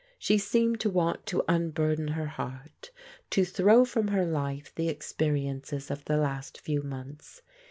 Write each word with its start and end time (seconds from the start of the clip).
She 0.17 0.39
seemed 0.39 0.79
to 0.79 0.89
want 0.89 1.27
to 1.27 1.43
unburden 1.47 2.07
her 2.07 2.25
heart, 2.25 2.89
to 3.29 3.45
throw 3.45 3.85
from 3.85 4.07
her 4.07 4.25
life 4.25 4.73
the 4.73 4.87
experi 4.91 5.43
ences 5.45 5.91
of 5.91 6.05
the 6.05 6.17
last 6.17 6.59
few 6.59 6.81
months. 6.81 7.43